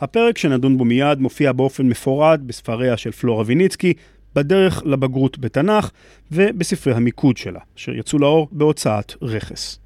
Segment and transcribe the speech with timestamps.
[0.00, 3.92] הפרק שנדון בו מיד מופיע באופן מפורט בספריה של פלורה ויניצקי,
[4.34, 5.90] בדרך לבגרות בתנ"ך
[6.32, 9.78] ובספרי המיקוד שלה, אשר יצאו לאור בהוצאת רכס.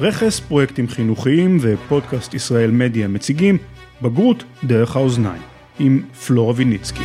[0.00, 3.58] רכס, פרויקטים חינוכיים ופודקאסט ישראל מדיה מציגים
[4.02, 5.42] בגרות דרך האוזניים,
[5.78, 7.04] עם פלורה ויניצקי.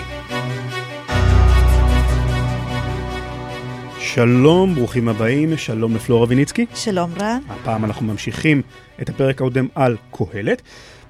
[4.15, 6.65] שלום, ברוכים הבאים, שלום לפלורה ויניצקי.
[6.75, 7.39] שלום רן.
[7.49, 8.61] הפעם אנחנו ממשיכים
[9.01, 10.61] את הפרק הקודם על קהלת.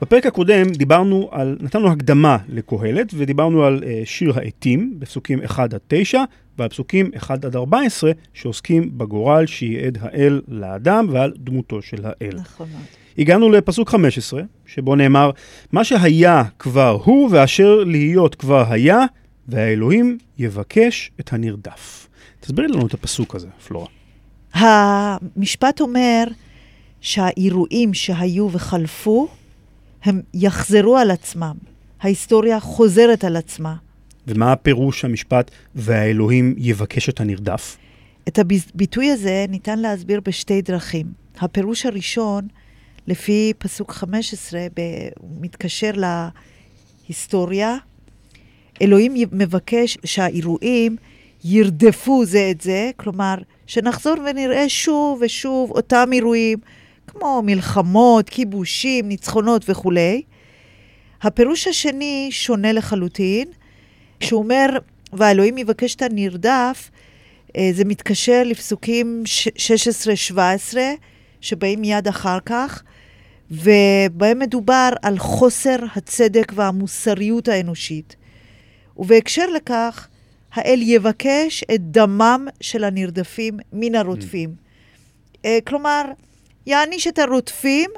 [0.02, 5.80] בפרק הקודם דיברנו על, נתנו הקדמה לקהלת ודיברנו על uh, שיר העטים בפסוקים 1 עד
[5.88, 6.24] 9
[6.58, 12.36] ועל פסוקים 1 עד 14 שעוסקים בגורל שייעד האל לאדם ועל דמותו של האל.
[12.36, 12.68] נכון.
[13.18, 15.32] הגענו לפסוק 15 שבו נאמר
[15.72, 19.00] מה שהיה כבר הוא ואשר להיות כבר היה
[19.48, 22.08] והאלוהים יבקש את הנרדף.
[22.42, 23.88] תסבירי לנו את הפסוק הזה, פלורה.
[24.54, 26.24] המשפט אומר
[27.02, 29.28] שהאירועים שהיו וחלפו,
[30.04, 31.56] הם יחזרו על עצמם.
[32.02, 33.76] ההיסטוריה חוזרת על עצמה.
[34.28, 37.78] ומה הפירוש המשפט והאלוהים יבקש את הנרדף?
[38.28, 41.06] את הביטוי הזה ניתן להסביר בשתי דרכים.
[41.40, 42.48] הפירוש הראשון,
[43.08, 44.68] לפי פסוק 15,
[45.42, 45.92] מתקשר
[47.08, 47.78] להיסטוריה.
[48.82, 50.96] אלוהים מבקש שהאירועים
[51.44, 53.36] ירדפו זה את זה, כלומר,
[53.68, 56.58] שנחזור ונראה שוב ושוב אותם אירועים,
[57.08, 60.22] כמו מלחמות, כיבושים, ניצחונות וכולי.
[61.22, 63.48] הפירוש השני שונה לחלוטין,
[64.20, 64.70] כשהוא אומר,
[65.14, 66.92] והאלוהים יבקש את הנרדף,
[67.58, 69.24] אה, זה מתקשר לפסוקים
[70.76, 70.78] 16-17,
[71.42, 72.84] שבאים מיד אחר כך,
[73.52, 78.16] ובהם מדובר על חוסר הצדק והמוסריות האנושית.
[78.98, 80.08] ובהקשר לכך,
[80.54, 84.50] האל יבקש את דמם של הנרדפים מן הרודפים.
[84.50, 85.48] Mm.
[85.66, 86.02] כלומר,
[86.66, 87.90] יעניש את הרודפים,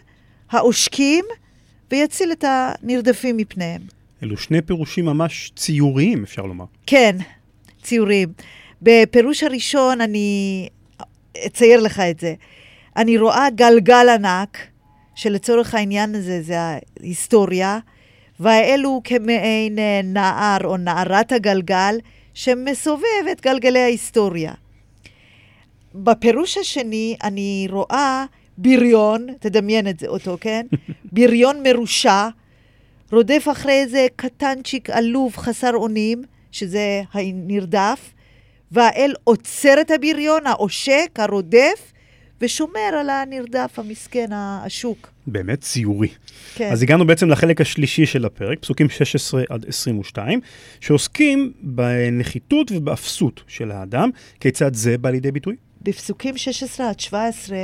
[0.51, 1.25] העושקים,
[1.91, 3.81] ויציל את הנרדפים מפניהם.
[4.23, 6.65] אלו שני פירושים ממש ציוריים, אפשר לומר.
[6.87, 7.15] כן,
[7.81, 8.29] ציוריים.
[8.81, 10.69] בפירוש הראשון, אני
[11.45, 12.33] אצייר לך את זה.
[12.95, 14.57] אני רואה גלגל ענק,
[15.15, 17.79] שלצורך העניין הזה זה ההיסטוריה,
[18.39, 21.97] והאל הוא כמעין אה, נער או נערת הגלגל,
[22.33, 24.53] שמסובב את גלגלי ההיסטוריה.
[25.95, 28.25] בפירוש השני אני רואה
[28.57, 30.65] בריון, תדמיין את זה אותו, כן?
[31.13, 32.27] בריון מרושע,
[33.11, 38.13] רודף אחרי איזה קטנצ'יק עלוב חסר אונים, שזה הנרדף,
[38.71, 41.93] והאל עוצר את הבריון, העושק, הרודף,
[42.41, 45.12] ושומר על הנרדף המסכן, השוק.
[45.27, 46.07] באמת ציורי.
[46.55, 46.71] כן.
[46.71, 50.39] אז הגענו בעצם לחלק השלישי של הפרק, פסוקים 16 עד 22,
[50.79, 54.09] שעוסקים בנחיתות ובאפסות של האדם.
[54.39, 55.55] כיצד זה בא לידי ביטוי?
[55.81, 57.57] בפסוקים 16 עד 17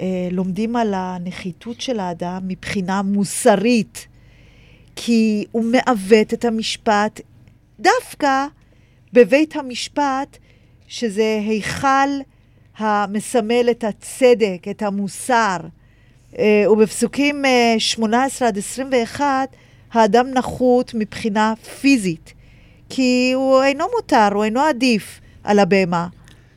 [0.00, 4.06] אה, לומדים על הנחיתות של האדם מבחינה מוסרית,
[4.96, 7.20] כי הוא מעוות את המשפט
[7.80, 8.46] דווקא
[9.12, 10.38] בבית המשפט,
[10.88, 12.08] שזה היכל
[12.78, 15.56] המסמל את הצדק, את המוסר.
[16.38, 17.44] אה, ובפסוקים
[17.78, 19.56] 18 אה, עד 21,
[19.92, 22.34] האדם נחות מבחינה פיזית,
[22.88, 26.06] כי הוא אינו מותר, הוא אינו עדיף על הבהמה.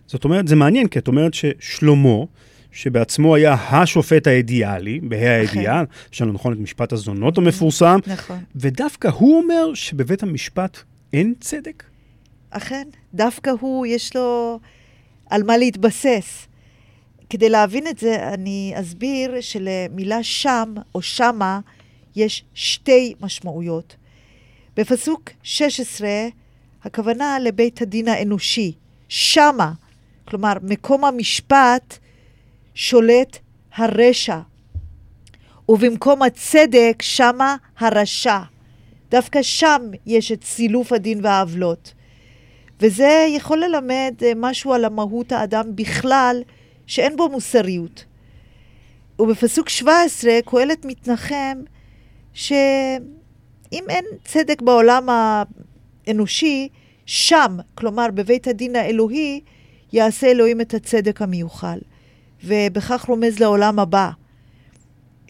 [0.07, 2.23] זאת אומרת, זה מעניין, כי את אומרת ששלמה,
[2.71, 5.83] שבעצמו היה השופט האידיאלי, בה"א הידיעה,
[6.13, 8.39] יש לנו נכון את משפט הזונות המפורסם, נכון.
[8.55, 10.77] ודווקא הוא אומר שבבית המשפט
[11.13, 11.83] אין צדק?
[12.49, 14.59] אכן, דווקא הוא, יש לו
[15.29, 16.47] על מה להתבסס.
[17.35, 21.59] כדי להבין את זה, אני אסביר שלמילה שם או שמה
[22.15, 23.95] יש שתי משמעויות.
[24.77, 26.09] בפסוק 16,
[26.83, 28.73] הכוונה לבית הדין האנושי.
[29.09, 29.71] שמה,
[30.25, 31.97] כלומר, מקום המשפט
[32.73, 33.37] שולט
[33.75, 34.39] הרשע,
[35.69, 38.39] ובמקום הצדק, שמה הרשע.
[39.11, 41.93] דווקא שם יש את סילוף הדין והעוולות.
[42.79, 46.41] וזה יכול ללמד אה, משהו על המהות האדם בכלל,
[46.87, 48.05] שאין בו מוסריות.
[49.19, 51.57] ובפסוק 17, קהלת מתנחם
[52.33, 55.09] שאם אין צדק בעולם
[56.07, 56.69] האנושי,
[57.05, 59.41] שם, כלומר בבית הדין האלוהי,
[59.93, 61.79] יעשה אלוהים את הצדק המיוחל.
[62.43, 64.09] ובכך רומז לעולם הבא.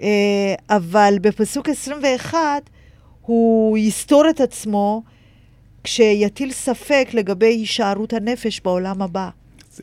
[0.01, 2.69] אה, אבל בפסוק 21,
[3.21, 5.03] הוא יסתור את עצמו
[5.83, 9.29] כשיטיל ספק לגבי הישארות הנפש בעולם הבא.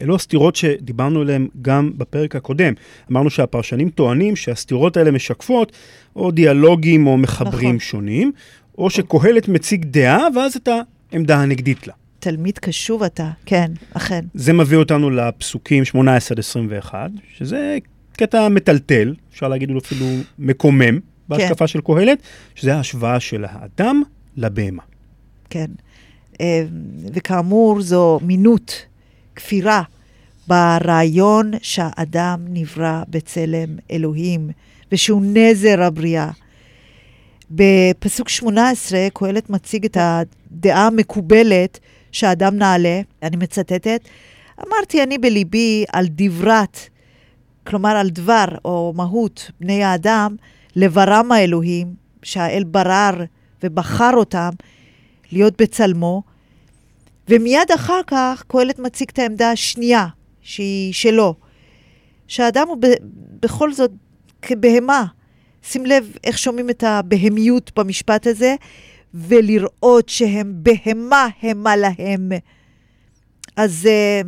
[0.02, 2.72] אלו הסתירות שדיברנו עליהן גם בפרק הקודם.
[3.10, 5.72] אמרנו שהפרשנים טוענים שהסתירות האלה משקפות
[6.16, 7.78] או דיאלוגים או מחברים נכון.
[7.78, 8.32] שונים,
[8.78, 10.68] או שקהלת מציג דעה ואז את
[11.12, 11.92] העמדה הנגדית לה.
[12.18, 14.24] תלמיד קשוב אתה, כן, אכן.
[14.34, 17.78] זה מביא אותנו לפסוקים 18 עד 21, שזה
[18.12, 20.06] קטע מטלטל, אפשר להגיד אפילו
[20.38, 20.98] מקומם
[21.28, 22.18] בהשקפה של קהלת,
[22.54, 24.02] שזה ההשוואה של האדם
[24.36, 24.82] לבהמה.
[25.50, 25.70] כן.
[26.40, 26.64] אה,
[27.14, 28.86] וכאמור, זו מינות,
[29.42, 29.82] כפירה,
[30.48, 34.50] ברעיון שהאדם נברא בצלם אלוהים,
[34.92, 36.30] ושהוא נזר הבריאה.
[37.50, 41.78] בפסוק 18, קהלת מציג את הדעה המקובלת
[42.12, 44.00] שהאדם נעלה, אני מצטטת,
[44.66, 46.78] אמרתי אני בליבי על דברת,
[47.66, 50.36] כלומר על דבר או מהות בני האדם,
[50.76, 53.24] לברם האלוהים, שהאל ברר
[53.62, 54.50] ובחר אותם
[55.32, 56.22] להיות בצלמו,
[57.32, 60.06] ומיד אחר כך קהלת מציג את העמדה השנייה,
[60.42, 61.34] שהיא שלו,
[62.28, 62.86] שהאדם הוא ב,
[63.42, 63.90] בכל זאת
[64.42, 65.04] כבהמה.
[65.62, 68.54] שים לב איך שומעים את הבהמיות במשפט הזה,
[69.14, 72.32] ולראות שהם בהמה המה להם.
[73.56, 74.20] אז אה,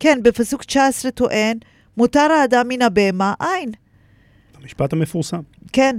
[0.00, 1.58] כן, בפסוק 19 טוען,
[1.96, 3.70] מותר האדם מן הבהמה אין.
[4.62, 5.40] המשפט המפורסם.
[5.72, 5.96] כן.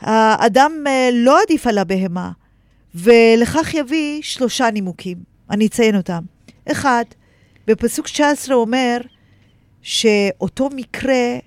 [0.00, 2.30] האדם אה, לא עדיף על הבהמה,
[2.94, 5.16] ולכך יביא שלושה נימוקים.
[5.50, 6.22] אני אציין אותם.
[6.72, 7.04] אחד,
[7.66, 8.98] בפסוק 19 אומר
[9.82, 11.38] שאותו מקרה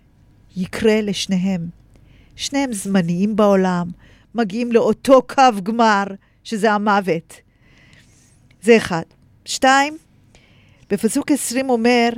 [0.55, 1.67] יקרה לשניהם.
[2.35, 3.88] שניהם זמניים בעולם,
[4.35, 6.03] מגיעים לאותו קו גמר,
[6.44, 7.33] שזה המוות.
[8.61, 9.03] זה אחד.
[9.45, 9.97] שתיים,
[10.89, 12.09] בפסוק 20 אומר,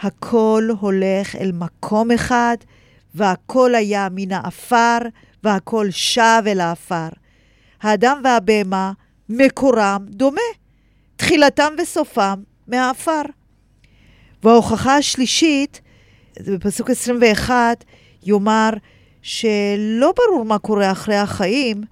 [0.00, 2.56] הכל הולך אל מקום אחד,
[3.14, 4.98] והכל היה מן העפר,
[5.44, 7.08] והכל שב אל העפר.
[7.82, 8.92] האדם והבהמה,
[9.28, 10.40] מקורם דומה,
[11.20, 13.22] תחילתם וסופם מהעפר.
[14.42, 15.80] וההוכחה השלישית,
[16.38, 17.84] זה בפסוק 21,
[18.22, 18.70] יאמר
[19.22, 21.82] שלא ברור מה קורה אחרי החיים.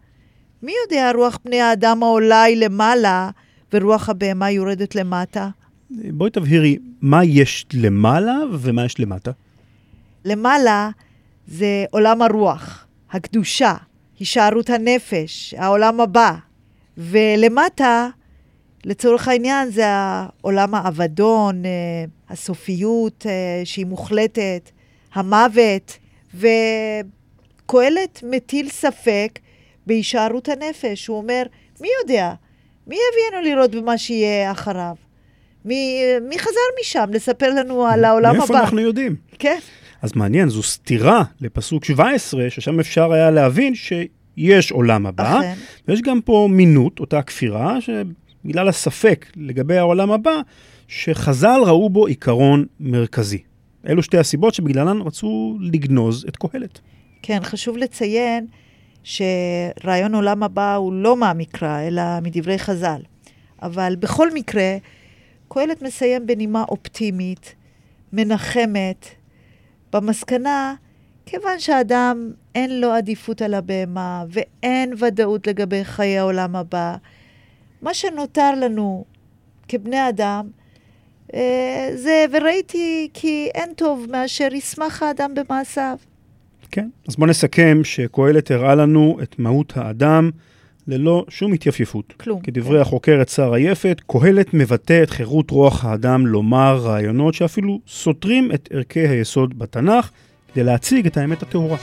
[0.62, 3.30] מי יודע, רוח בני האדם העולה היא למעלה,
[3.72, 5.48] ורוח הבהמה יורדת למטה?
[5.90, 9.30] בואי תבהירי, מה יש למעלה ומה יש למטה?
[10.24, 10.90] למעלה
[11.46, 13.74] זה עולם הרוח, הקדושה,
[14.18, 16.34] הישארות הנפש, העולם הבא.
[16.98, 18.08] ולמטה,
[18.84, 21.70] לצורך העניין, זה העולם האבדון, אה,
[22.28, 24.70] הסופיות אה, שהיא מוחלטת,
[25.14, 25.98] המוות,
[26.34, 29.38] וקהלת מטיל ספק
[29.86, 31.06] בהישארות הנפש.
[31.06, 31.42] הוא אומר,
[31.80, 32.32] מי יודע?
[32.86, 34.94] מי יביאנו לראות במה שיהיה אחריו?
[35.64, 38.52] מי, מי חזר משם לספר לנו על העולם מאיפה הבא?
[38.52, 39.16] מאיפה אנחנו יודעים?
[39.38, 39.58] כן.
[40.02, 45.54] אז מעניין, זו סתירה לפסוק 17, ששם אפשר היה להבין שיש עולם הבא, אכן.
[45.88, 47.80] ויש גם פה מינות, אותה כפירה,
[48.42, 50.40] שבגלל הספק לגבי העולם הבא,
[50.88, 53.42] שחז"ל ראו בו עיקרון מרכזי.
[53.88, 56.80] אלו שתי הסיבות שבגללן רצו לגנוז את קהלת.
[57.22, 58.46] כן, חשוב לציין
[59.04, 63.00] שרעיון עולם הבא הוא לא מהמקרא, אלא מדברי חז"ל.
[63.62, 64.76] אבל בכל מקרה,
[65.48, 67.54] קהלת מסיים בנימה אופטימית,
[68.12, 69.06] מנחמת,
[69.92, 70.74] במסקנה,
[71.26, 76.96] כיוון שאדם אין לו עדיפות על הבהמה ואין ודאות לגבי חיי העולם הבא,
[77.82, 79.04] מה שנותר לנו
[79.68, 80.48] כבני אדם
[81.34, 85.96] אה, זה, וראיתי כי אין טוב מאשר ישמח האדם במעשיו.
[86.70, 90.30] כן, אז בואו נסכם שקהלת הראה לנו את מהות האדם
[90.86, 92.12] ללא שום התייפייפות.
[92.20, 92.40] כלום.
[92.40, 92.80] כדברי כן.
[92.80, 99.08] החוקרת שרה יפת, קהלת מבטא את חירות רוח האדם לומר רעיונות שאפילו סותרים את ערכי
[99.08, 100.10] היסוד בתנ"ך,
[100.52, 101.76] כדי להציג את האמת הטהורה.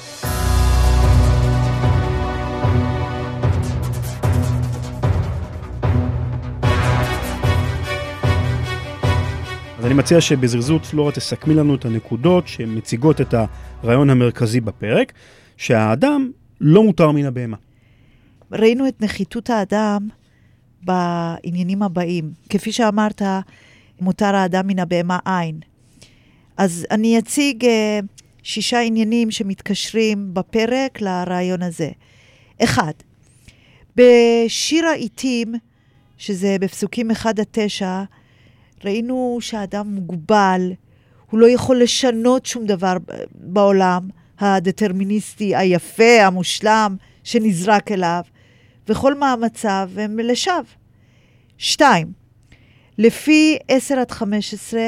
[9.85, 15.13] אז אני מציע שבזריזות פלורה תסכמי לנו את הנקודות שמציגות את הרעיון המרכזי בפרק,
[15.57, 17.57] שהאדם לא מותר מן הבהמה.
[18.51, 20.07] ראינו את נחיתות האדם
[20.81, 22.31] בעניינים הבאים.
[22.49, 23.21] כפי שאמרת,
[24.01, 25.59] מותר האדם מן הבהמה אין.
[26.57, 27.99] אז אני אציג אה,
[28.43, 31.89] שישה עניינים שמתקשרים בפרק לרעיון הזה.
[32.63, 32.93] אחד,
[33.95, 35.53] בשיר העיתים,
[36.17, 38.03] שזה בפסוקים 1 עד 9,
[38.83, 40.71] ראינו שהאדם מוגבל,
[41.29, 42.97] הוא לא יכול לשנות שום דבר
[43.35, 48.21] בעולם הדטרמיניסטי, היפה, המושלם, שנזרק אליו,
[48.87, 50.61] וכל מאמציו הם לשווא.
[51.57, 52.07] שתיים,
[52.97, 54.81] לפי 10 עד 15,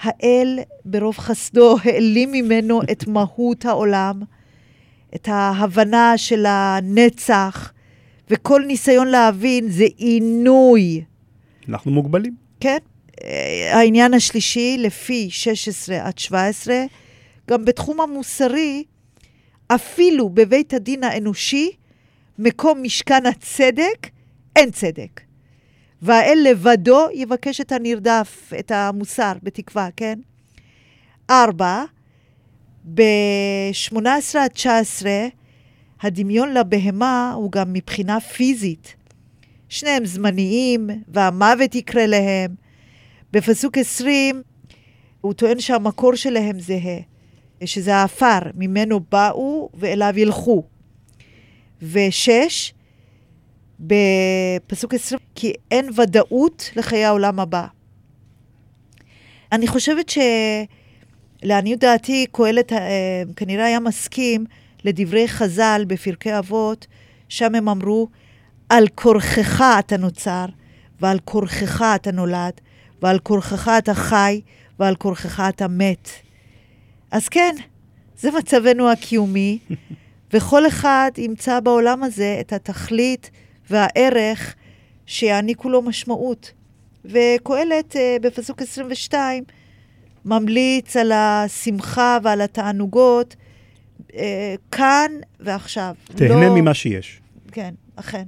[0.00, 4.20] האל ברוב חסדו העלים ממנו את מהות העולם,
[5.14, 7.72] את ההבנה של הנצח,
[8.30, 11.04] וכל ניסיון להבין זה עינוי.
[11.68, 12.49] אנחנו מוגבלים.
[12.60, 12.78] כן.
[13.72, 16.84] העניין השלישי, לפי 16 עד 17,
[17.50, 18.84] גם בתחום המוסרי,
[19.68, 21.70] אפילו בבית הדין האנושי,
[22.38, 24.08] מקום משכן הצדק,
[24.56, 25.20] אין צדק.
[26.02, 30.18] והאל לבדו יבקש את הנרדף, את המוסר, בתקווה, כן?
[31.30, 31.84] ארבע,
[32.94, 35.10] ב-18 עד 19,
[36.02, 38.94] הדמיון לבהמה הוא גם מבחינה פיזית.
[39.70, 42.54] שניהם זמניים, והמוות יקרה להם.
[43.32, 44.42] בפסוק 20,
[45.20, 46.98] הוא טוען שהמקור שלהם זהה,
[47.64, 50.64] שזה העפר, ממנו באו ואליו ילכו.
[51.82, 52.72] ושש,
[53.80, 57.66] בפסוק 20, כי אין ודאות לחיי העולם הבא.
[59.52, 60.12] אני חושבת
[61.42, 64.44] שלעניות דעתי, קהלת אה, כנראה היה מסכים
[64.84, 66.86] לדברי חז"ל בפרקי אבות,
[67.28, 68.08] שם הם אמרו,
[68.70, 70.46] על כורכך אתה נוצר,
[71.00, 72.52] ועל כורכך אתה נולד,
[73.02, 74.40] ועל כורכך אתה חי,
[74.78, 76.08] ועל כורכך אתה מת.
[77.10, 77.54] אז כן,
[78.16, 79.58] זה מצבנו הקיומי,
[80.32, 83.30] וכל אחד ימצא בעולם הזה את התכלית
[83.70, 84.54] והערך
[85.06, 86.52] שיעניקו לו משמעות.
[87.04, 89.44] וקהלת אה, בפסוק 22
[90.24, 93.36] ממליץ על השמחה ועל התענוגות
[94.14, 95.10] אה, כאן
[95.40, 95.94] ועכשיו.
[96.04, 96.54] תהנה לא...
[96.54, 97.20] ממה שיש.
[97.52, 98.24] כן, אכן.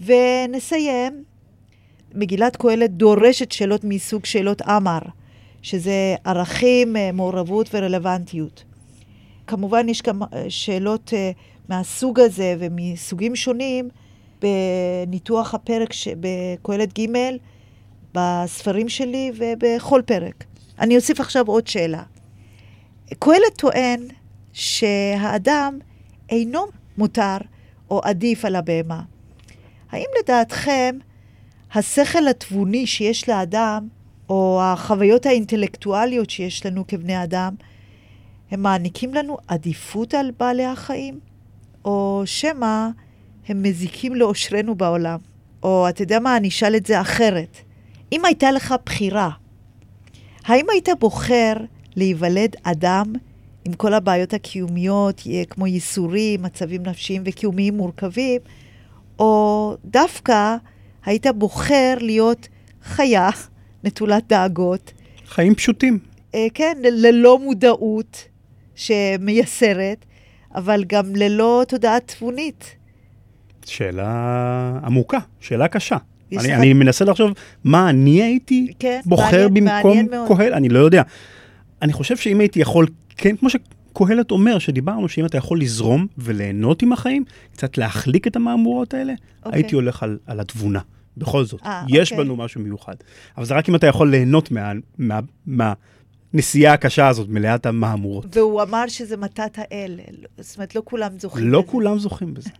[0.00, 1.24] ונסיים,
[2.14, 4.98] מגילת קהלת דורשת שאלות מסוג שאלות עמר,
[5.62, 8.64] שזה ערכים, אה, מעורבות ורלוונטיות.
[9.46, 11.12] כמובן יש גם שאלות
[11.68, 13.88] מהסוג הזה ומסוגים שונים
[14.42, 15.88] בניתוח הפרק
[16.20, 17.06] בקהלת ג'
[18.14, 20.44] בספרים שלי ובכל פרק.
[20.78, 22.02] אני אוסיף עכשיו עוד שאלה.
[23.18, 24.00] קהלת טוען
[24.52, 25.78] שהאדם
[26.30, 26.66] אינו
[26.98, 27.36] מותר
[27.90, 29.02] או עדיף על הבהמה.
[29.90, 30.98] האם לדעתכם
[31.74, 33.88] השכל התבוני שיש לאדם,
[34.28, 37.54] או החוויות האינטלקטואליות שיש לנו כבני אדם,
[38.50, 41.20] הם מעניקים לנו עדיפות על בעלי החיים?
[41.84, 42.88] או שמא
[43.48, 45.18] הם מזיקים לאושרנו בעולם?
[45.62, 47.56] או אתה יודע מה, אני אשאל את זה אחרת.
[48.12, 49.30] אם הייתה לך בחירה,
[50.44, 51.52] האם היית בוחר
[51.96, 53.12] להיוולד אדם
[53.64, 58.40] עם כל הבעיות הקיומיות, כמו ייסורים, מצבים נפשיים וקיומיים מורכבים,
[59.18, 60.56] או דווקא
[61.04, 62.48] היית בוחר להיות
[62.82, 63.28] חיה
[63.84, 64.92] נטולת דאגות?
[65.26, 65.98] חיים פשוטים.
[66.34, 68.24] אה, כן, ללא מודעות
[68.74, 70.04] שמייסרת,
[70.54, 72.76] אבל גם ללא תודעה תבונית.
[73.66, 75.96] שאלה עמוקה, שאלה קשה.
[76.32, 76.50] אני, לך...
[76.50, 77.30] אני מנסה לחשוב
[77.64, 81.02] מה אני הייתי כן, בוחר מעניין, במקום קהלת, אני לא יודע.
[81.82, 83.50] אני חושב שאם הייתי יכול, כן, כמו
[84.04, 89.12] שקהלת אומר, שדיברנו, שאם אתה יכול לזרום וליהנות עם החיים, קצת להחליק את המהמורות האלה,
[89.44, 89.58] אוקיי.
[89.58, 90.80] הייתי הולך על, על התבונה.
[91.16, 92.24] בכל זאת, 아, אה, יש אוקיי.
[92.24, 92.94] בנו משהו מיוחד.
[93.36, 95.72] אבל זה רק אם אתה יכול ליהנות מה, מה, מה,
[96.34, 98.36] הנסיעה הקשה הזאת, מלאת המהמורות.
[98.36, 100.00] והוא אמר שזה מתת האל,
[100.38, 101.66] זאת אומרת, לא כולם זוכים לא בזה.
[101.66, 102.50] לא כולם זוכים בזה.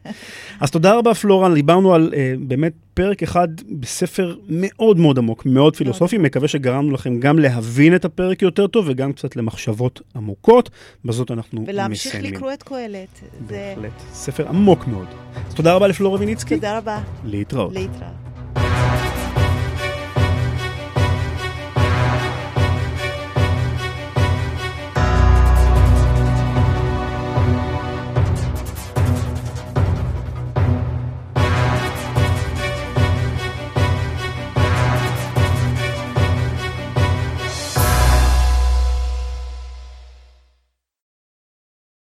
[0.61, 1.55] אז תודה רבה, פלורן.
[1.55, 2.17] דיברנו על uh,
[2.49, 3.49] באמת פרק אחד
[3.81, 6.19] בספר מאוד מאוד עמוק, מאוד פילוסופי.
[6.19, 10.71] מקווה שגרמנו לכם גם להבין את הפרק יותר טוב וגם קצת למחשבות עמוקות.
[11.05, 11.81] בזאת אנחנו מסיימים.
[11.81, 13.21] ולהמשיך לקרוא את קהלת.
[13.47, 13.93] בהחלט.
[13.99, 14.15] זה...
[14.15, 15.07] ספר עמוק מאוד.
[15.49, 16.55] אז תודה רבה לפלורה ויניצקי.
[16.55, 17.03] תודה רבה.
[17.25, 17.73] להתראות.
[17.73, 18.28] להתראות.